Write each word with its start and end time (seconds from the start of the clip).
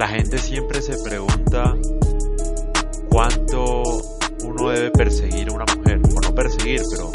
la 0.00 0.08
gente 0.08 0.38
siempre 0.38 0.80
se 0.80 0.96
pregunta 1.04 1.76
cuánto 3.10 3.82
uno 4.44 4.70
debe 4.70 4.90
perseguir 4.92 5.50
a 5.50 5.52
una 5.52 5.66
mujer, 5.76 6.00
o 6.16 6.20
no 6.22 6.34
perseguir, 6.34 6.80
pero 6.90 7.10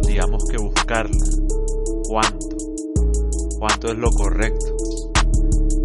digamos 0.00 0.46
que 0.46 0.56
buscarla. 0.56 1.26
¿Cuánto? 2.08 2.56
¿Cuánto 3.58 3.88
es 3.88 3.98
lo 3.98 4.10
correcto? 4.12 4.76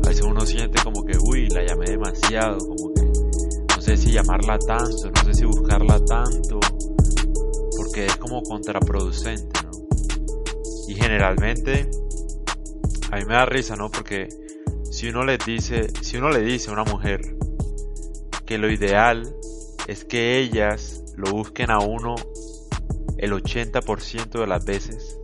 A 0.05 0.07
veces 0.07 0.21
uno 0.25 0.45
siente 0.45 0.81
como 0.81 1.03
que, 1.03 1.17
uy, 1.21 1.49
la 1.49 1.65
llamé 1.65 1.87
demasiado, 1.87 2.59
como 2.59 2.93
que 2.93 3.01
no 3.75 3.81
sé 3.81 3.97
si 3.97 4.13
llamarla 4.13 4.57
tanto, 4.57 5.11
no 5.11 5.23
sé 5.25 5.33
si 5.33 5.43
buscarla 5.43 5.99
tanto, 6.05 6.61
porque 7.75 8.05
es 8.05 8.15
como 8.15 8.41
contraproducente, 8.43 9.59
¿no? 9.65 9.71
Y 10.87 10.95
generalmente, 10.95 11.91
a 13.11 13.17
mí 13.17 13.25
me 13.25 13.33
da 13.33 13.45
risa, 13.45 13.75
¿no? 13.75 13.91
Porque 13.91 14.29
si 15.01 15.09
uno 15.09 15.23
le 15.23 15.39
dice, 15.39 15.89
si 16.03 16.17
uno 16.17 16.29
le 16.29 16.41
dice 16.41 16.69
a 16.69 16.73
una 16.73 16.83
mujer 16.83 17.21
que 18.45 18.59
lo 18.59 18.69
ideal 18.69 19.33
es 19.87 20.05
que 20.05 20.37
ellas 20.37 21.15
lo 21.17 21.31
busquen 21.31 21.71
a 21.71 21.79
uno 21.79 22.13
el 23.17 23.31
80% 23.31 24.29
de 24.29 24.45
las 24.45 24.63
veces 24.63 25.17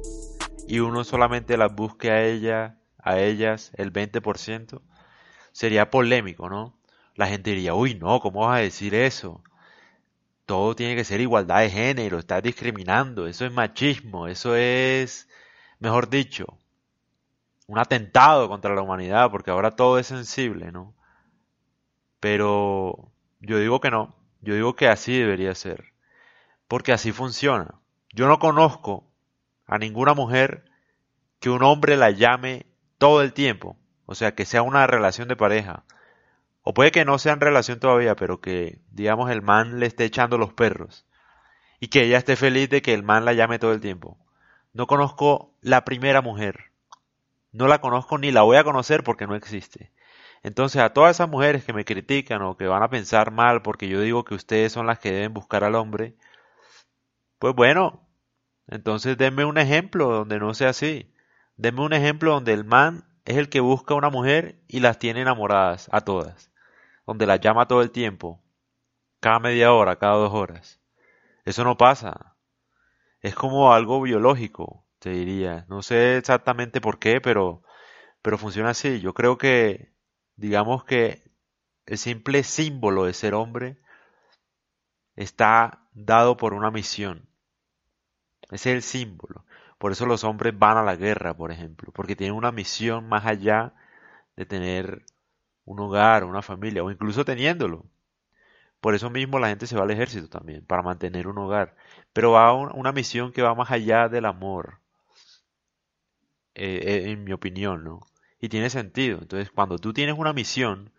y 0.67 0.79
uno 0.79 1.03
solamente 1.03 1.57
las 1.57 1.75
busque 1.75 2.09
a 2.09 2.25
ella, 2.25 2.79
a 2.97 3.19
ellas 3.19 3.71
el 3.75 3.93
20%, 3.93 4.81
sería 5.51 5.91
polémico, 5.91 6.49
¿no? 6.49 6.75
La 7.13 7.27
gente 7.27 7.51
diría, 7.51 7.75
uy, 7.75 7.93
no, 7.93 8.19
¿cómo 8.19 8.47
vas 8.47 8.57
a 8.57 8.63
decir 8.63 8.95
eso? 8.95 9.43
Todo 10.47 10.75
tiene 10.75 10.95
que 10.95 11.03
ser 11.03 11.21
igualdad 11.21 11.59
de 11.59 11.69
género, 11.69 12.17
estás 12.17 12.41
discriminando, 12.41 13.27
eso 13.27 13.45
es 13.45 13.51
machismo, 13.51 14.27
eso 14.27 14.55
es, 14.55 15.29
mejor 15.77 16.09
dicho, 16.09 16.57
un 17.67 17.77
atentado 17.79 18.47
contra 18.47 18.73
la 18.73 18.81
humanidad, 18.81 19.29
porque 19.29 19.51
ahora 19.51 19.75
todo 19.75 19.99
es 19.99 20.07
sensible, 20.07 20.71
¿no? 20.71 20.95
Pero 22.19 23.11
yo 23.41 23.59
digo 23.59 23.79
que 23.81 23.91
no, 23.91 24.15
yo 24.41 24.55
digo 24.55 24.75
que 24.75 24.87
así 24.87 25.17
debería 25.17 25.53
ser, 25.53 25.93
porque 26.67 26.93
así 26.93 27.11
funciona. 27.11 27.75
Yo 28.13 28.27
no 28.27 28.39
conozco 28.39 29.11
a 29.65 29.77
ninguna 29.77 30.13
mujer 30.13 30.65
que 31.39 31.49
un 31.49 31.61
hombre 31.63 31.97
la 31.97 32.09
llame 32.11 32.65
todo 32.97 33.21
el 33.21 33.33
tiempo, 33.33 33.77
o 34.05 34.15
sea, 34.15 34.33
que 34.33 34.45
sea 34.45 34.61
una 34.61 34.87
relación 34.87 35.27
de 35.27 35.35
pareja, 35.35 35.83
o 36.63 36.73
puede 36.73 36.91
que 36.91 37.05
no 37.05 37.19
sea 37.19 37.33
en 37.33 37.41
relación 37.41 37.79
todavía, 37.79 38.15
pero 38.15 38.41
que, 38.41 38.79
digamos, 38.91 39.29
el 39.29 39.41
man 39.41 39.79
le 39.79 39.85
esté 39.85 40.05
echando 40.05 40.37
los 40.37 40.53
perros, 40.53 41.05
y 41.79 41.89
que 41.89 42.03
ella 42.03 42.17
esté 42.17 42.35
feliz 42.35 42.69
de 42.69 42.81
que 42.81 42.93
el 42.93 43.03
man 43.03 43.25
la 43.25 43.33
llame 43.33 43.59
todo 43.59 43.73
el 43.73 43.81
tiempo. 43.81 44.17
No 44.73 44.87
conozco 44.87 45.53
la 45.61 45.85
primera 45.85 46.21
mujer, 46.21 46.71
no 47.57 47.67
la 47.67 47.81
conozco 47.81 48.17
ni 48.17 48.31
la 48.31 48.43
voy 48.43 48.57
a 48.57 48.63
conocer 48.63 49.03
porque 49.03 49.27
no 49.27 49.35
existe. 49.35 49.91
Entonces 50.43 50.81
a 50.81 50.93
todas 50.93 51.17
esas 51.17 51.29
mujeres 51.29 51.65
que 51.65 51.73
me 51.73 51.85
critican 51.85 52.41
o 52.43 52.55
que 52.55 52.67
van 52.67 52.83
a 52.83 52.89
pensar 52.89 53.31
mal 53.31 53.63
porque 53.63 53.89
yo 53.89 53.99
digo 54.01 54.23
que 54.23 54.35
ustedes 54.35 54.71
son 54.71 54.85
las 54.85 54.99
que 54.99 55.11
deben 55.11 55.33
buscar 55.33 55.63
al 55.63 55.75
hombre, 55.75 56.15
pues 57.39 57.55
bueno, 57.55 58.07
entonces 58.67 59.17
denme 59.17 59.45
un 59.45 59.57
ejemplo 59.57 60.09
donde 60.09 60.39
no 60.39 60.53
sea 60.53 60.69
así. 60.69 61.13
Denme 61.55 61.81
un 61.81 61.93
ejemplo 61.93 62.33
donde 62.33 62.53
el 62.53 62.63
man 62.63 63.05
es 63.25 63.37
el 63.37 63.49
que 63.49 63.59
busca 63.59 63.93
a 63.93 63.97
una 63.97 64.09
mujer 64.09 64.61
y 64.67 64.79
las 64.79 64.99
tiene 64.99 65.21
enamoradas 65.21 65.89
a 65.91 66.01
todas. 66.01 66.51
Donde 67.05 67.25
las 67.25 67.39
llama 67.39 67.67
todo 67.67 67.81
el 67.81 67.91
tiempo. 67.91 68.41
Cada 69.19 69.39
media 69.39 69.73
hora, 69.73 69.97
cada 69.97 70.15
dos 70.15 70.33
horas. 70.33 70.79
Eso 71.45 71.63
no 71.63 71.77
pasa. 71.77 72.35
Es 73.21 73.33
como 73.33 73.73
algo 73.73 74.01
biológico, 74.01 74.86
diría. 75.09 75.65
No 75.69 75.81
sé 75.81 76.17
exactamente 76.17 76.81
por 76.81 76.99
qué, 76.99 77.21
pero, 77.21 77.63
pero 78.21 78.37
funciona 78.37 78.71
así. 78.71 79.01
Yo 79.01 79.13
creo 79.13 79.37
que, 79.37 79.93
digamos 80.35 80.83
que 80.85 81.23
el 81.85 81.97
simple 81.97 82.43
símbolo 82.43 83.05
de 83.05 83.13
ser 83.13 83.33
hombre 83.33 83.77
está 85.15 85.87
dado 85.93 86.37
por 86.37 86.53
una 86.53 86.71
misión. 86.71 87.27
Ese 88.51 88.71
es 88.71 88.75
el 88.77 88.81
símbolo. 88.83 89.45
Por 89.77 89.91
eso 89.91 90.05
los 90.05 90.23
hombres 90.23 90.57
van 90.57 90.77
a 90.77 90.83
la 90.83 90.95
guerra, 90.95 91.35
por 91.35 91.51
ejemplo, 91.51 91.91
porque 91.93 92.15
tienen 92.15 92.35
una 92.35 92.51
misión 92.51 93.07
más 93.07 93.25
allá 93.25 93.73
de 94.35 94.45
tener 94.45 95.05
un 95.65 95.79
hogar, 95.79 96.23
una 96.23 96.41
familia, 96.41 96.83
o 96.83 96.91
incluso 96.91 97.25
teniéndolo. 97.25 97.85
Por 98.81 98.95
eso 98.95 99.09
mismo 99.09 99.39
la 99.39 99.49
gente 99.49 99.67
se 99.67 99.75
va 99.75 99.83
al 99.83 99.91
ejército 99.91 100.29
también, 100.29 100.65
para 100.65 100.81
mantener 100.83 101.27
un 101.27 101.37
hogar. 101.39 101.75
Pero 102.13 102.31
va 102.31 102.47
a 102.47 102.53
una 102.53 102.91
misión 102.91 103.31
que 103.31 103.41
va 103.41 103.55
más 103.55 103.71
allá 103.71 104.09
del 104.09 104.25
amor, 104.25 104.79
eh, 106.57 106.81
eh, 107.05 107.11
en 107.11 107.23
mi 107.23 107.33
opinión, 107.33 107.83
¿no? 107.83 108.01
Y 108.39 108.49
tiene 108.49 108.71
sentido. 108.71 109.19
Entonces, 109.21 109.51
cuando 109.51 109.77
tú 109.77 109.93
tienes 109.93 110.17
una 110.17 110.33
misión, 110.33 110.91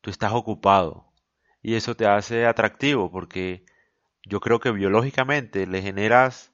tú 0.00 0.10
estás 0.10 0.32
ocupado. 0.32 1.12
Y 1.62 1.74
eso 1.76 1.94
te 1.96 2.06
hace 2.06 2.46
atractivo, 2.46 3.10
porque 3.10 3.64
yo 4.24 4.40
creo 4.40 4.58
que 4.58 4.72
biológicamente 4.72 5.68
le 5.68 5.82
generas 5.82 6.52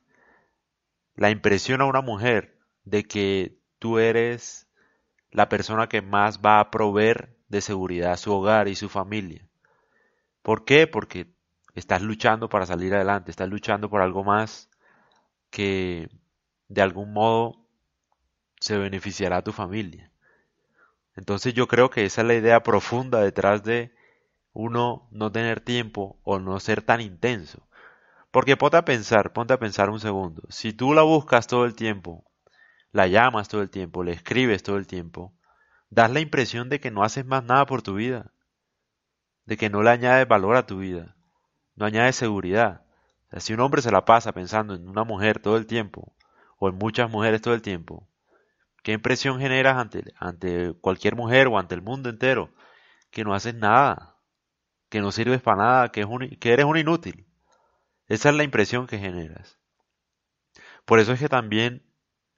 la 1.17 1.31
impresión 1.31 1.81
a 1.81 1.87
una 1.87 2.03
mujer 2.03 2.59
de 2.85 3.05
que 3.05 3.59
tú 3.79 3.99
eres 3.99 4.69
la 5.31 5.49
persona 5.49 5.89
que 5.89 6.03
más 6.03 6.41
va 6.41 6.61
a 6.61 6.71
proveer 6.71 7.39
de 7.49 7.63
seguridad 7.63 8.13
a 8.13 8.17
su 8.19 8.31
hogar 8.33 8.69
y 8.69 8.75
su 8.75 8.91
familia. 8.91 9.49
¿Por 10.43 10.67
qué? 10.67 10.87
Porque 10.87 11.33
estás 11.75 12.03
luchando 12.03 12.51
para 12.51 12.67
salir 12.67 12.95
adelante, 12.95 13.31
estás 13.31 13.49
luchando 13.49 13.89
por 13.89 14.03
algo 14.03 14.23
más 14.23 14.69
que 15.51 16.11
de 16.69 16.83
algún 16.83 17.15
modo 17.15 17.64
se 18.61 18.79
beneficiará 18.79 19.43
tu 19.43 19.53
familia. 19.53 20.11
Entonces 21.17 21.55
yo 21.55 21.69
creo 21.69 21.91
que 21.91 22.05
esa 22.05 22.23
es 22.23 22.27
la 22.27 22.35
idea 22.35 22.63
profunda 22.63 23.21
detrás 23.21 23.63
de 23.63 23.95
uno 24.53 25.09
no 25.11 25.31
tener 25.31 25.61
tiempo 25.61 26.19
o 26.23 26.39
no 26.39 26.59
ser 26.61 26.83
tan 26.83 27.01
intenso. 27.01 27.67
Porque 28.31 28.57
ponte 28.57 28.77
a 28.77 28.85
pensar, 28.85 29.33
ponte 29.33 29.55
a 29.55 29.59
pensar 29.59 29.91
un 29.91 30.01
segundo. 30.01 30.43
Si 30.49 30.73
tú 30.73 30.93
la 30.93 31.03
buscas 31.03 31.47
todo 31.47 31.65
el 31.65 31.75
tiempo, 31.75 32.25
la 32.91 33.07
llamas 33.07 33.49
todo 33.49 33.63
el 33.63 33.71
tiempo, 33.71 34.03
le 34.03 34.13
escribes 34.13 34.63
todo 34.63 34.77
el 34.77 34.87
tiempo, 34.87 35.33
das 35.91 36.11
la 36.11 36.21
impresión 36.21 36.69
de 36.69 36.81
que 36.81 36.91
no 36.91 37.05
haces 37.05 37.25
más 37.27 37.45
nada 37.45 37.67
por 37.67 37.83
tu 37.83 37.95
vida, 37.95 38.33
de 39.47 39.57
que 39.57 39.71
no 39.71 39.83
le 39.83 39.91
añades 39.91 40.27
valor 40.27 40.57
a 40.57 40.67
tu 40.67 40.79
vida, 40.79 41.17
no 41.77 41.87
añades 41.87 42.17
seguridad. 42.17 42.83
Si 43.39 43.53
un 43.53 43.61
hombre 43.61 43.83
se 43.83 43.91
la 43.91 44.05
pasa 44.05 44.33
pensando 44.33 44.75
en 44.75 44.89
una 44.89 45.05
mujer 45.05 45.41
todo 45.41 45.57
el 45.57 45.67
tiempo, 45.67 46.15
o 46.59 46.69
en 46.69 46.77
muchas 46.77 47.11
mujeres 47.11 47.43
todo 47.43 47.55
el 47.55 47.63
tiempo, 47.63 48.09
¿qué 48.85 48.93
impresión 48.93 49.41
generas 49.41 49.77
ante, 49.77 50.15
ante 50.19 50.75
cualquier 50.75 51.17
mujer 51.17 51.49
o 51.49 51.59
ante 51.59 51.75
el 51.75 51.83
mundo 51.83 52.11
entero? 52.11 52.51
Que 53.11 53.25
no 53.25 53.35
haces 53.35 53.55
nada, 53.55 54.19
que 54.91 55.01
no 55.01 55.11
sirves 55.11 55.43
para 55.43 55.57
nada, 55.57 55.89
que, 55.91 56.03
es 56.03 56.07
un, 56.07 56.29
que 56.39 56.53
eres 56.53 56.67
un 56.67 56.77
inútil. 56.77 57.27
Esa 58.07 58.29
es 58.31 58.37
la 58.37 58.45
impresión 58.45 58.87
que 58.87 58.99
generas. 58.99 59.59
Por 60.85 61.01
eso 61.01 61.13
es 61.13 61.21
que 61.21 61.29
también, 61.29 61.83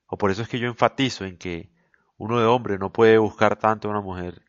o 0.07 0.17
por 0.19 0.31
eso 0.31 0.43
es 0.43 0.49
que 0.49 0.61
yo 0.61 0.69
enfatizo 0.69 1.25
en 1.25 1.37
que 1.37 1.71
uno 2.17 2.39
de 2.39 2.47
hombre 2.47 2.79
no 2.79 2.93
puede 2.93 3.19
buscar 3.19 3.57
tanto 3.57 3.89
a 3.89 3.91
una 3.91 4.01
mujer. 4.01 4.43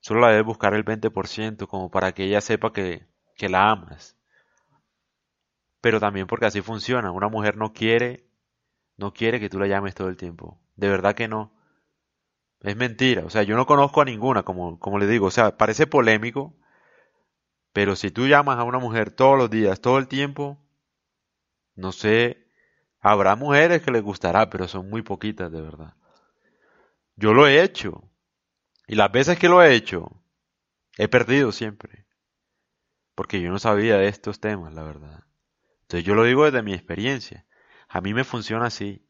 Solo 0.00 0.20
la 0.20 0.30
debe 0.30 0.42
buscar 0.42 0.74
el 0.74 0.84
20% 0.84 1.68
como 1.68 1.90
para 1.90 2.12
que 2.12 2.24
ella 2.24 2.40
sepa 2.40 2.72
que, 2.72 3.06
que 3.36 3.48
la 3.48 3.70
amas. 3.70 4.16
Pero 5.80 6.00
también 6.00 6.26
porque 6.26 6.46
así 6.46 6.60
funciona. 6.60 7.12
Una 7.12 7.28
mujer 7.28 7.56
no 7.56 7.72
quiere, 7.72 8.26
no 8.96 9.12
quiere 9.12 9.38
que 9.38 9.48
tú 9.48 9.60
la 9.60 9.68
llames 9.68 9.94
todo 9.94 10.08
el 10.08 10.16
tiempo. 10.16 10.60
De 10.80 10.88
verdad 10.88 11.14
que 11.14 11.28
no. 11.28 11.52
Es 12.62 12.74
mentira. 12.74 13.26
O 13.26 13.30
sea, 13.30 13.42
yo 13.42 13.54
no 13.54 13.66
conozco 13.66 14.00
a 14.00 14.06
ninguna, 14.06 14.44
como, 14.44 14.78
como 14.80 14.98
le 14.98 15.06
digo. 15.06 15.26
O 15.26 15.30
sea, 15.30 15.58
parece 15.58 15.86
polémico, 15.86 16.54
pero 17.74 17.96
si 17.96 18.10
tú 18.10 18.26
llamas 18.26 18.58
a 18.58 18.64
una 18.64 18.78
mujer 18.78 19.10
todos 19.10 19.36
los 19.36 19.50
días, 19.50 19.82
todo 19.82 19.98
el 19.98 20.08
tiempo, 20.08 20.58
no 21.74 21.92
sé, 21.92 22.46
habrá 23.00 23.36
mujeres 23.36 23.82
que 23.82 23.90
les 23.90 24.02
gustará, 24.02 24.48
pero 24.48 24.68
son 24.68 24.88
muy 24.88 25.02
poquitas 25.02 25.52
de 25.52 25.60
verdad. 25.60 25.94
Yo 27.14 27.34
lo 27.34 27.46
he 27.46 27.62
hecho. 27.62 28.10
Y 28.86 28.94
las 28.94 29.12
veces 29.12 29.38
que 29.38 29.50
lo 29.50 29.62
he 29.62 29.74
hecho, 29.74 30.22
he 30.96 31.08
perdido 31.08 31.52
siempre. 31.52 32.06
Porque 33.14 33.42
yo 33.42 33.50
no 33.50 33.58
sabía 33.58 33.98
de 33.98 34.08
estos 34.08 34.40
temas, 34.40 34.72
la 34.72 34.82
verdad. 34.82 35.24
Entonces 35.82 36.04
yo 36.04 36.14
lo 36.14 36.24
digo 36.24 36.46
desde 36.46 36.62
mi 36.62 36.72
experiencia. 36.72 37.46
A 37.86 38.00
mí 38.00 38.14
me 38.14 38.24
funciona 38.24 38.66
así. 38.66 39.06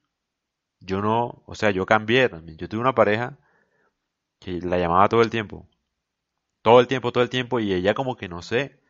Yo 0.81 1.00
no, 1.03 1.43
o 1.47 1.55
sea, 1.55 1.71
yo 1.71 1.87
cambié 1.87 2.29
también. 2.29 2.59
Yo 2.59 2.69
tuve 2.69 2.81
una 2.81 2.94
pareja 2.94 3.38
que 4.41 4.61
la 4.61 4.79
llamaba 4.79 5.09
todo 5.09 5.23
el 5.23 5.31
tiempo 5.31 5.69
todo 6.62 6.81
el 6.81 6.87
tiempo, 6.87 7.12
todo 7.12 7.23
el 7.25 7.31
tiempo, 7.31 7.61
y 7.61 7.73
ella 7.73 7.94
como 7.94 8.17
que 8.17 8.29
no 8.29 8.43
sé, 8.43 8.81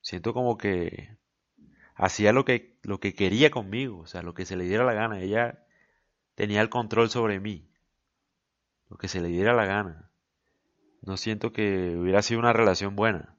siento 0.00 0.34
como 0.34 0.58
que 0.58 1.16
hacía 1.94 2.32
lo 2.32 2.44
que, 2.44 2.78
lo 2.82 3.00
que 3.00 3.14
quería 3.14 3.50
conmigo, 3.50 4.00
o 4.00 4.06
sea, 4.06 4.22
lo 4.22 4.34
que 4.34 4.46
se 4.46 4.56
le 4.56 4.64
diera 4.64 4.84
la 4.84 4.94
gana, 4.94 5.20
ella 5.20 5.64
tenía 6.34 6.60
el 6.62 6.70
control 6.70 7.10
sobre 7.10 7.40
mí, 7.40 7.68
lo 8.88 8.96
que 8.96 9.08
se 9.08 9.20
le 9.20 9.28
diera 9.28 9.54
la 9.54 9.66
gana. 9.66 10.10
No 11.02 11.16
siento 11.16 11.52
que 11.52 11.96
hubiera 11.96 12.22
sido 12.22 12.40
una 12.40 12.52
relación 12.52 12.96
buena, 12.96 13.36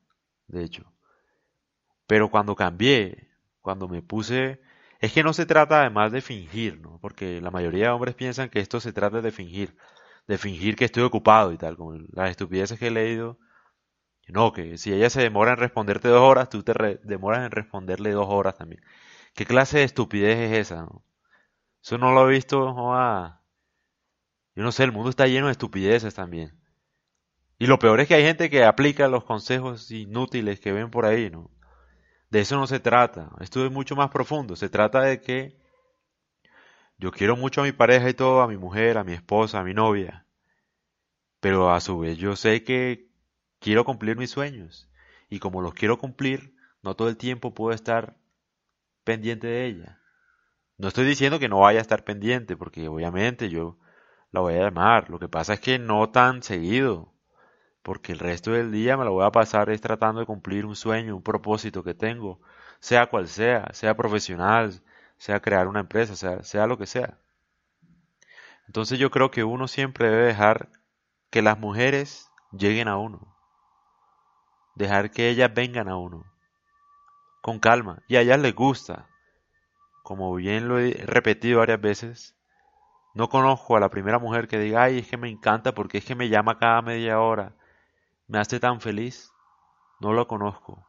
de 0.48 0.63
hecho. 0.63 0.92
Pero 2.08 2.30
cuando 2.30 2.56
cambié, 2.56 3.30
cuando 3.62 3.88
me 3.88 4.01
puse... 4.01 4.62
Es 5.00 5.13
que 5.13 5.24
no 5.24 5.33
se 5.33 5.45
trata 5.45 5.81
además 5.81 6.12
de 6.12 6.21
fingir, 6.21 6.80
¿no? 6.81 7.00
Porque 7.00 7.42
la 7.42 7.51
mayoría 7.51 7.86
de 7.86 7.92
hombres 7.92 8.15
piensan 8.15 8.50
que 8.50 8.59
esto 8.59 8.80
se 8.80 8.94
trata 8.94 9.21
de 9.21 9.31
fingir. 9.31 9.75
de 10.27 10.38
fingir 10.39 10.75
que 10.75 10.86
estoy 10.86 11.03
ocupado 11.03 11.53
y 11.53 11.57
tal, 11.57 11.77
como 11.77 11.94
las 12.13 12.31
estupideces 12.31 12.80
que 12.80 12.88
he 12.88 12.92
leído. 12.92 13.39
No, 14.27 14.53
que 14.53 14.77
si 14.77 14.94
ella 14.94 15.09
se 15.09 15.21
demora 15.21 15.51
en 15.53 15.57
responderte 15.57 16.07
dos 16.09 16.21
horas, 16.21 16.50
tú 16.50 16.63
te 16.63 16.74
demoras 17.03 17.45
en 17.45 17.51
responderle 17.51 18.12
dos 18.12 18.27
horas 18.30 18.56
también. 18.57 18.81
¿Qué 19.36 19.45
clase 19.45 19.80
de 19.80 19.86
estupidez 19.86 20.38
es 20.51 20.59
esa? 20.69 20.83
No? 20.83 21.03
Eso 21.83 21.98
no 21.98 22.13
lo 22.13 22.30
he 22.30 22.33
visto, 22.33 22.75
yo 24.56 24.63
no 24.63 24.71
sé, 24.71 24.83
el 24.83 24.91
mundo 24.91 25.09
está 25.12 25.27
lleno 25.27 25.45
de 25.45 25.53
estupideces 25.53 26.15
también. 26.15 26.59
Y 27.59 27.68
lo 27.68 27.80
peor 27.80 28.00
es 28.00 28.07
que 28.07 28.15
hay 28.15 28.24
gente 28.24 28.50
que 28.50 28.63
aplica 28.63 29.09
los 29.09 29.25
consejos 29.25 29.91
inútiles 29.91 30.62
que 30.62 30.71
ven 30.71 30.89
por 30.89 31.06
ahí, 31.06 31.30
¿no? 31.30 31.51
De 32.36 32.42
eso 32.42 32.58
no 32.58 32.68
se 32.68 32.82
trata. 32.82 33.32
Esto 33.40 33.66
es 33.66 33.72
mucho 33.72 33.96
más 33.96 34.10
profundo. 34.10 34.58
Se 34.58 34.68
trata 34.68 35.00
de 35.00 35.22
que 35.22 35.58
yo 36.98 37.10
quiero 37.10 37.38
mucho 37.38 37.62
a 37.62 37.64
mi 37.64 37.72
pareja 37.72 38.10
y 38.10 38.14
todo, 38.14 38.42
a 38.42 38.48
mi 38.50 38.58
mujer, 38.58 38.98
a 38.98 39.06
mi 39.06 39.14
esposa, 39.14 39.62
a 39.62 39.64
mi 39.64 39.74
novia. 39.74 40.26
Pero 41.40 41.74
a 41.74 41.80
su 41.80 41.98
vez 41.98 42.18
yo 42.18 42.36
sé 42.36 42.66
que 42.66 43.08
quiero 43.60 43.86
cumplir 43.86 44.18
mis 44.18 44.32
sueños. 44.32 44.90
Y 45.30 45.40
como 45.40 45.62
los 45.62 45.76
quiero 45.76 45.98
cumplir, 45.98 46.58
no 46.84 46.94
todo 46.94 47.08
el 47.08 47.16
tiempo 47.16 47.54
puedo 47.54 47.74
estar 47.74 48.18
pendiente 49.06 49.48
de 49.48 49.68
ella. 49.68 50.02
No 50.78 50.90
estoy 50.90 51.06
diciendo 51.06 51.40
que 51.40 51.48
no 51.48 51.60
vaya 51.60 51.80
a 51.80 51.84
estar 51.84 52.04
pendiente, 52.04 52.58
porque 52.58 52.90
obviamente 52.90 53.50
yo 53.50 53.80
la 54.32 54.42
voy 54.42 54.56
a 54.56 54.64
llamar. 54.64 55.10
Lo 55.10 55.20
que 55.20 55.30
pasa 55.30 55.54
es 55.54 55.62
que 55.62 55.80
no 55.80 56.10
tan 56.10 56.44
seguido, 56.44 57.14
porque 57.86 58.14
el 58.14 58.18
resto 58.18 58.52
del 58.52 58.72
día 58.72 58.98
me 58.98 59.04
la 59.04 59.12
voy 59.12 59.24
a 59.24 59.32
pasar 59.32 59.70
es 59.70 59.80
tratando 59.80 60.20
de 60.20 60.26
cumplir 60.26 60.66
un 60.66 60.76
sueño, 60.76 61.16
un 61.16 61.22
propósito 61.22 61.84
que 61.84 61.94
tengo, 61.94 62.42
sea 62.80 63.06
cual 63.06 63.28
sea, 63.28 63.72
sea 63.74 63.96
profesional, 63.96 64.82
sea 65.18 65.40
crear 65.40 65.68
una 65.68 65.82
empresa, 65.82 66.16
sea, 66.16 66.42
sea 66.42 66.66
lo 66.66 66.80
que 66.80 66.88
sea. 66.88 67.20
Entonces 68.66 68.98
yo 68.98 69.12
creo 69.12 69.30
que 69.30 69.44
uno 69.44 69.68
siempre 69.68 70.10
debe 70.10 70.26
dejar 70.26 70.70
que 71.30 71.44
las 71.44 71.60
mujeres 71.60 72.32
lleguen 72.52 72.88
a 72.88 72.98
uno. 72.98 73.38
Dejar 74.74 75.12
que 75.12 75.30
ellas 75.30 75.54
vengan 75.54 75.88
a 75.88 75.96
uno. 75.96 76.26
Con 77.44 77.60
calma. 77.60 78.02
Y 78.08 78.16
a 78.16 78.22
ellas 78.22 78.40
les 78.40 78.56
gusta. 78.56 79.10
Como 80.02 80.34
bien 80.34 80.68
lo 80.68 80.80
he 80.80 80.94
repetido 81.06 81.60
varias 81.60 81.82
veces, 81.82 82.36
no 83.14 83.30
conozco 83.30 83.78
a 83.78 83.80
la 83.80 83.92
primera 83.92 84.18
mujer 84.18 84.48
que 84.48 84.58
diga, 84.58 84.82
ay, 84.82 84.98
es 84.98 85.08
que 85.08 85.18
me 85.18 85.30
encanta 85.30 85.76
porque 85.76 86.00
es 86.00 86.06
que 86.06 86.16
me 86.16 86.30
llama 86.30 86.58
cada 86.58 86.82
media 86.82 87.20
hora. 87.20 87.54
Me 88.27 88.39
hace 88.39 88.60
tan 88.60 88.81
feliz. 88.81 89.31
No 90.00 90.13
lo 90.13 90.27
conozco. 90.27 90.86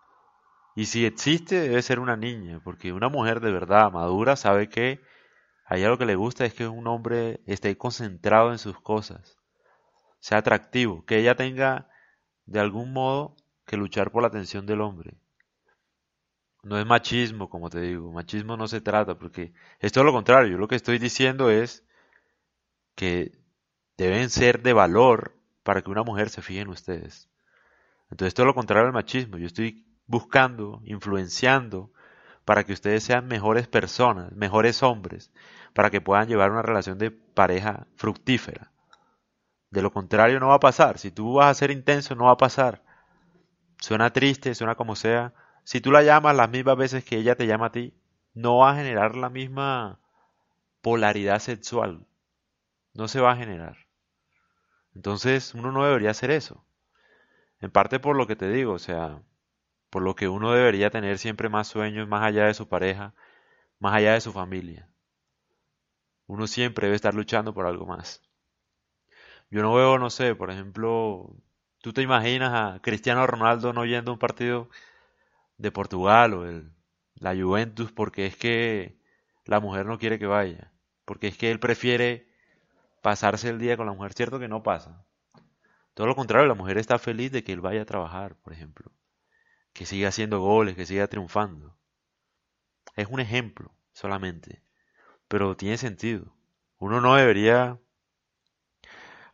Y 0.75 0.87
si 0.87 1.07
existe, 1.07 1.61
debe 1.61 1.81
ser 1.83 2.01
una 2.01 2.17
niña, 2.17 2.61
porque 2.63 2.93
una 2.93 3.09
mujer 3.09 3.41
de 3.41 3.51
verdad 3.51 3.91
madura 3.91 4.37
sabe 4.37 4.69
que 4.69 5.01
a 5.65 5.77
ella 5.77 5.89
lo 5.89 5.99
que 5.99 6.07
le 6.07 6.17
gusta 6.17 6.45
es 6.45 6.55
que 6.55 6.69
un 6.69 6.87
hombre 6.87 7.41
esté 7.47 7.77
concentrado 7.79 8.53
en 8.53 8.59
sus 8.59 8.79
cosas, 8.81 9.37
sea 10.21 10.39
atractivo, 10.39 11.05
que 11.05 11.19
ella 11.19 11.35
tenga 11.35 11.89
de 12.45 12.61
algún 12.61 12.93
modo 12.93 13.37
que 13.65 13.77
luchar 13.77 14.13
por 14.13 14.23
la 14.23 14.29
atención 14.29 14.67
del 14.67 14.81
hombre. 14.81 15.15
No 16.63 16.79
es 16.79 16.87
machismo, 16.87 17.49
como 17.49 17.71
te 17.71 17.81
digo, 17.81 18.13
machismo 18.13 18.57
no 18.57 18.69
se 18.69 18.81
trata, 18.81 19.19
porque 19.19 19.53
es 19.81 19.93
todo 19.93 20.05
lo 20.05 20.13
contrario. 20.13 20.53
Yo 20.53 20.59
lo 20.59 20.69
que 20.69 20.77
estoy 20.77 20.99
diciendo 20.99 21.51
es 21.51 21.87
que 22.95 23.33
deben 23.97 24.31
ser 24.31 24.63
de 24.63 24.73
valor 24.73 25.36
para 25.67 25.83
que 25.83 25.91
una 25.91 26.05
mujer 26.05 26.31
se 26.31 26.43
fije 26.43 26.61
en 26.61 26.69
ustedes. 26.69 27.29
Entonces, 28.09 28.35
todo 28.35 28.47
lo 28.47 28.55
contrario 28.55 28.87
al 28.87 28.93
machismo. 28.93 29.37
Yo 29.37 29.47
estoy 29.47 29.85
buscando, 30.07 30.81
influenciando 30.85 31.91
para 32.45 32.63
que 32.63 32.73
ustedes 32.73 33.03
sean 33.03 33.27
mejores 33.27 33.67
personas, 33.67 34.31
mejores 34.31 34.85
hombres, 34.85 35.33
para 35.75 35.91
que 35.91 36.01
puedan 36.01 36.29
llevar 36.29 36.53
una 36.53 36.63
relación 36.63 36.99
de 36.99 37.11
pareja 37.11 37.89
fructífera. 37.97 38.71
De 39.73 39.83
lo 39.83 39.91
contrario 39.91 40.39
no 40.39 40.49
va 40.49 40.55
a 40.55 40.61
pasar. 40.61 40.99
Si 40.99 41.11
tú 41.11 41.35
vas 41.35 41.49
a 41.49 41.55
ser 41.55 41.73
intenso, 41.73 42.15
no 42.15 42.27
va 42.27 42.33
a 42.33 42.37
pasar. 42.37 42.85
Suena 43.81 44.13
triste, 44.13 44.55
suena 44.55 44.77
como 44.77 44.95
sea. 44.95 45.35
Si 45.65 45.81
tú 45.81 45.91
la 45.91 46.05
llamas 46.05 46.37
las 46.37 46.49
mismas 46.49 46.77
veces 46.77 47.05
que 47.05 47.17
ella 47.17 47.35
te 47.35 47.49
llama 47.49 47.67
a 47.67 47.73
ti, 47.73 47.93
no 48.35 48.59
va 48.59 48.71
a 48.71 48.77
generar 48.77 49.17
la 49.17 49.31
misma 49.31 49.99
polaridad 50.81 51.41
sexual. 51.41 52.07
No 52.95 53.09
se 53.09 53.21
va 53.21 53.33
a 53.33 53.37
generar. 53.37 53.86
Entonces 54.97 55.55
uno 55.55 55.73
no 55.73 55.85
debería 55.85 56.11
hacer 56.11 56.31
eso. 56.31 56.65
En 57.61 57.71
parte 57.71 58.01
por 58.01 58.17
lo 58.17 58.27
que 58.27 58.37
te 58.37 58.49
digo, 58.51 58.73
o 58.73 58.79
sea, 58.79 59.23
por 59.91 60.03
lo 60.03 60.17
que 60.17 60.29
uno 60.29 60.53
debería 60.53 60.91
tener 60.91 61.19
siempre 61.19 61.49
más 61.51 61.69
sueños 61.69 62.09
más 62.09 62.25
allá 62.25 62.47
de 62.47 62.55
su 62.55 62.69
pareja, 62.69 63.15
más 63.81 63.95
allá 63.95 64.15
de 64.15 64.23
su 64.23 64.33
familia. 64.33 64.89
Uno 66.29 66.47
siempre 66.47 66.87
debe 66.87 66.95
estar 66.95 67.15
luchando 67.15 67.53
por 67.53 67.67
algo 67.67 67.85
más. 67.85 68.23
Yo 69.51 69.63
no 69.63 69.75
veo, 69.75 69.99
no 69.99 70.11
sé, 70.11 70.35
por 70.35 70.51
ejemplo, 70.51 71.37
tú 71.81 71.93
te 71.93 72.03
imaginas 72.03 72.53
a 72.55 72.81
Cristiano 72.83 73.27
Ronaldo 73.27 73.73
no 73.73 73.85
yendo 73.85 74.11
a 74.11 74.15
un 74.15 74.19
partido 74.19 74.69
de 75.59 75.73
Portugal 75.73 76.35
o 76.35 76.47
el, 76.47 76.73
la 77.17 77.35
Juventus 77.37 77.93
porque 77.93 78.27
es 78.27 78.37
que 78.37 78.99
la 79.47 79.61
mujer 79.61 79.87
no 79.87 79.99
quiere 79.99 80.19
que 80.19 80.27
vaya, 80.27 80.73
porque 81.05 81.29
es 81.29 81.39
que 81.39 81.51
él 81.51 81.61
prefiere 81.61 82.29
pasarse 83.07 83.49
el 83.51 83.61
día 83.61 83.77
con 83.77 83.87
la 83.87 83.93
mujer, 83.93 84.15
cierto 84.15 84.41
que 84.41 84.49
no 84.49 84.65
pasa. 84.65 85.05
Todo 85.95 86.09
lo 86.09 86.17
contrario, 86.17 86.49
la 86.49 86.55
mujer 86.55 86.77
está 86.79 86.99
feliz 86.99 87.31
de 87.31 87.45
que 87.45 87.53
él 87.53 87.61
vaya 87.61 87.83
a 87.83 87.87
trabajar, 87.87 88.35
por 88.43 88.53
ejemplo 88.53 88.91
que 89.77 89.85
siga 89.85 90.09
haciendo 90.09 90.41
goles, 90.41 90.75
que 90.75 90.87
siga 90.87 91.07
triunfando. 91.07 91.77
Es 92.97 93.09
un 93.09 93.21
ejemplo 93.21 93.75
solamente, 93.93 94.63
pero 95.29 95.55
tiene 95.55 95.77
sentido. 95.77 96.35
Uno 96.79 97.03
no 97.03 97.15
debería... 97.15 97.79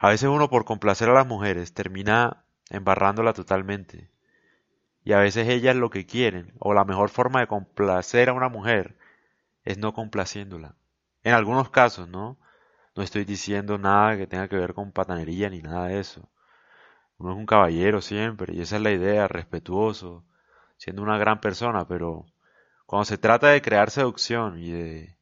A 0.00 0.08
veces 0.08 0.28
uno 0.28 0.50
por 0.50 0.64
complacer 0.64 1.08
a 1.08 1.14
las 1.14 1.28
mujeres 1.28 1.74
termina 1.74 2.44
embarrándola 2.70 3.34
totalmente. 3.34 4.10
Y 5.04 5.12
a 5.12 5.20
veces 5.20 5.46
ellas 5.48 5.76
lo 5.76 5.90
que 5.90 6.06
quieren, 6.06 6.52
o 6.58 6.74
la 6.74 6.84
mejor 6.84 7.08
forma 7.08 7.38
de 7.38 7.46
complacer 7.46 8.28
a 8.28 8.32
una 8.32 8.48
mujer, 8.48 8.96
es 9.62 9.78
no 9.78 9.94
complaciéndola. 9.94 10.74
En 11.22 11.34
algunos 11.34 11.70
casos, 11.70 12.08
¿no? 12.08 12.36
No 12.94 13.02
estoy 13.02 13.24
diciendo 13.24 13.78
nada 13.78 14.16
que 14.16 14.26
tenga 14.26 14.48
que 14.48 14.56
ver 14.56 14.74
con 14.74 14.92
patanería 14.92 15.48
ni 15.48 15.62
nada 15.62 15.88
de 15.88 16.00
eso. 16.00 16.28
Uno 17.18 17.32
es 17.32 17.38
un 17.38 17.46
caballero 17.46 18.00
siempre, 18.02 18.54
y 18.54 18.60
esa 18.60 18.76
es 18.76 18.82
la 18.82 18.92
idea, 18.92 19.28
respetuoso, 19.28 20.24
siendo 20.76 21.02
una 21.02 21.18
gran 21.18 21.40
persona, 21.40 21.86
pero 21.86 22.26
cuando 22.86 23.04
se 23.04 23.18
trata 23.18 23.48
de 23.48 23.62
crear 23.62 23.90
seducción 23.90 24.58
y 24.58 24.72
de 24.72 25.16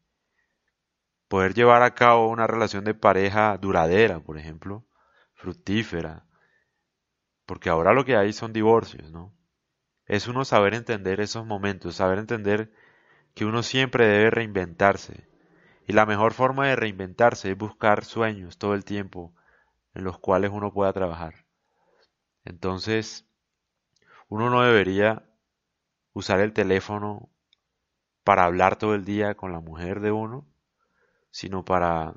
poder 1.28 1.54
llevar 1.54 1.82
a 1.82 1.94
cabo 1.94 2.28
una 2.28 2.48
relación 2.48 2.84
de 2.84 2.94
pareja 2.94 3.56
duradera, 3.56 4.20
por 4.20 4.36
ejemplo, 4.38 4.84
fructífera, 5.34 6.24
porque 7.46 7.70
ahora 7.70 7.92
lo 7.94 8.04
que 8.04 8.16
hay 8.16 8.32
son 8.32 8.52
divorcios, 8.52 9.12
¿no? 9.12 9.32
Es 10.06 10.26
uno 10.26 10.44
saber 10.44 10.74
entender 10.74 11.20
esos 11.20 11.46
momentos, 11.46 11.96
saber 11.96 12.18
entender 12.18 12.72
que 13.34 13.44
uno 13.44 13.62
siempre 13.62 14.08
debe 14.08 14.30
reinventarse. 14.30 15.29
Y 15.90 15.92
la 15.92 16.06
mejor 16.06 16.34
forma 16.34 16.68
de 16.68 16.76
reinventarse 16.76 17.50
es 17.50 17.58
buscar 17.58 18.04
sueños 18.04 18.58
todo 18.58 18.74
el 18.74 18.84
tiempo 18.84 19.34
en 19.92 20.04
los 20.04 20.20
cuales 20.20 20.52
uno 20.54 20.72
pueda 20.72 20.92
trabajar. 20.92 21.46
Entonces, 22.44 23.26
uno 24.28 24.50
no 24.50 24.62
debería 24.62 25.28
usar 26.12 26.38
el 26.38 26.52
teléfono 26.52 27.28
para 28.22 28.44
hablar 28.44 28.76
todo 28.76 28.94
el 28.94 29.04
día 29.04 29.34
con 29.34 29.50
la 29.50 29.58
mujer 29.58 29.98
de 29.98 30.12
uno, 30.12 30.46
sino 31.32 31.64
para, 31.64 32.14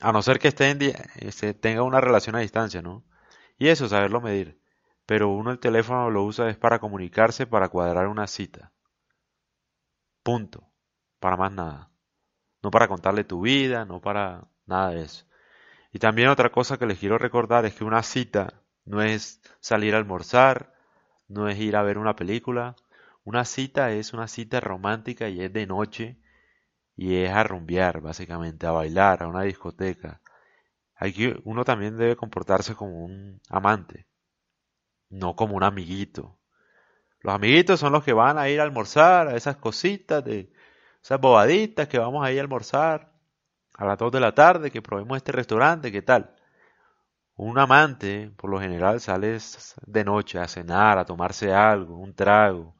a 0.00 0.12
no 0.12 0.22
ser 0.22 0.38
que 0.38 0.48
esté 0.48 0.70
en 0.70 0.78
este, 1.16 1.52
tenga 1.52 1.82
una 1.82 2.00
relación 2.00 2.36
a 2.36 2.40
distancia, 2.40 2.80
¿no? 2.80 3.04
Y 3.58 3.68
eso, 3.68 3.86
saberlo 3.86 4.22
medir. 4.22 4.58
Pero 5.04 5.28
uno 5.28 5.50
el 5.50 5.58
teléfono 5.58 6.08
lo 6.08 6.24
usa 6.24 6.48
es 6.48 6.56
para 6.56 6.78
comunicarse, 6.78 7.46
para 7.46 7.68
cuadrar 7.68 8.06
una 8.06 8.26
cita. 8.26 8.72
Punto. 10.22 10.70
Para 11.20 11.36
más 11.36 11.52
nada. 11.52 11.90
No 12.64 12.70
para 12.70 12.88
contarle 12.88 13.24
tu 13.24 13.42
vida, 13.42 13.84
no 13.84 14.00
para 14.00 14.48
nada 14.64 14.90
de 14.90 15.02
eso. 15.02 15.26
Y 15.92 15.98
también 15.98 16.28
otra 16.28 16.50
cosa 16.50 16.78
que 16.78 16.86
les 16.86 16.98
quiero 16.98 17.18
recordar 17.18 17.66
es 17.66 17.74
que 17.74 17.84
una 17.84 18.02
cita 18.02 18.62
no 18.86 19.02
es 19.02 19.42
salir 19.60 19.94
a 19.94 19.98
almorzar, 19.98 20.72
no 21.28 21.46
es 21.48 21.58
ir 21.58 21.76
a 21.76 21.82
ver 21.82 21.98
una 21.98 22.16
película, 22.16 22.74
una 23.22 23.44
cita 23.44 23.92
es 23.92 24.14
una 24.14 24.28
cita 24.28 24.60
romántica 24.60 25.28
y 25.28 25.42
es 25.42 25.52
de 25.52 25.66
noche 25.66 26.16
y 26.96 27.16
es 27.16 27.30
a 27.30 27.42
rumbear, 27.44 28.00
básicamente, 28.00 28.66
a 28.66 28.70
bailar, 28.70 29.22
a 29.22 29.28
una 29.28 29.42
discoteca. 29.42 30.22
Aquí 30.96 31.34
uno 31.44 31.64
también 31.64 31.98
debe 31.98 32.16
comportarse 32.16 32.74
como 32.74 33.04
un 33.04 33.42
amante, 33.50 34.06
no 35.10 35.36
como 35.36 35.54
un 35.54 35.64
amiguito. 35.64 36.38
Los 37.20 37.34
amiguitos 37.34 37.78
son 37.78 37.92
los 37.92 38.04
que 38.04 38.14
van 38.14 38.38
a 38.38 38.48
ir 38.48 38.58
a 38.58 38.62
almorzar, 38.62 39.28
a 39.28 39.36
esas 39.36 39.56
cositas, 39.56 40.24
de 40.24 40.50
esas 41.04 41.20
bobaditas 41.20 41.86
que 41.86 41.98
vamos 41.98 42.24
a 42.24 42.32
ir 42.32 42.38
a 42.38 42.40
almorzar 42.40 43.12
a 43.74 43.84
las 43.84 43.98
2 43.98 44.10
de 44.10 44.20
la 44.20 44.34
tarde, 44.34 44.70
que 44.70 44.80
probemos 44.80 45.18
este 45.18 45.32
restaurante, 45.32 45.92
¿qué 45.92 46.00
tal? 46.00 46.34
Un 47.36 47.58
amante, 47.58 48.32
por 48.38 48.48
lo 48.48 48.58
general, 48.58 49.00
sale 49.00 49.36
de 49.86 50.04
noche 50.04 50.38
a 50.38 50.48
cenar, 50.48 50.96
a 50.96 51.04
tomarse 51.04 51.52
algo, 51.52 51.98
un 51.98 52.14
trago, 52.14 52.74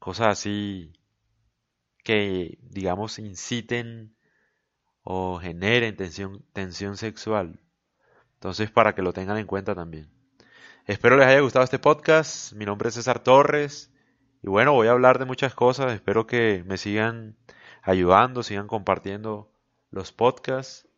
cosas 0.00 0.28
así 0.28 0.92
que, 2.02 2.58
digamos, 2.60 3.20
inciten 3.20 4.16
o 5.04 5.38
generen 5.38 5.94
tensión, 5.94 6.44
tensión 6.52 6.96
sexual. 6.96 7.60
Entonces, 8.34 8.68
para 8.72 8.96
que 8.96 9.02
lo 9.02 9.12
tengan 9.12 9.38
en 9.38 9.46
cuenta 9.46 9.76
también. 9.76 10.10
Espero 10.86 11.16
les 11.16 11.28
haya 11.28 11.40
gustado 11.40 11.64
este 11.64 11.78
podcast. 11.78 12.52
Mi 12.54 12.64
nombre 12.64 12.88
es 12.88 12.96
César 12.96 13.22
Torres. 13.22 13.92
Y 14.42 14.48
bueno, 14.48 14.72
voy 14.72 14.88
a 14.88 14.92
hablar 14.92 15.18
de 15.18 15.24
muchas 15.24 15.54
cosas. 15.54 15.92
Espero 15.92 16.26
que 16.26 16.64
me 16.66 16.76
sigan 16.78 17.36
ayudando, 17.82 18.42
sigan 18.42 18.66
compartiendo 18.66 19.50
los 19.90 20.12
podcasts. 20.12 20.88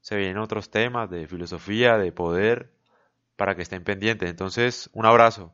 Se 0.00 0.16
vienen 0.16 0.38
otros 0.38 0.70
temas 0.70 1.10
de 1.10 1.26
filosofía, 1.26 1.98
de 1.98 2.12
poder, 2.12 2.72
para 3.36 3.56
que 3.56 3.62
estén 3.62 3.84
pendientes. 3.84 4.30
Entonces, 4.30 4.90
un 4.92 5.06
abrazo. 5.06 5.52